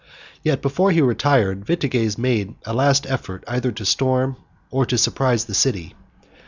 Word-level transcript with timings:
Yet, 0.41 0.63
before 0.63 0.89
he 0.89 0.99
retired, 0.99 1.63
Vitiges 1.63 2.17
made 2.17 2.55
a 2.65 2.73
last 2.73 3.05
effort, 3.05 3.43
either 3.47 3.71
to 3.73 3.85
storm 3.85 4.35
or 4.71 4.83
to 4.87 4.97
surprise 4.97 5.45
the 5.45 5.53
city. 5.53 5.93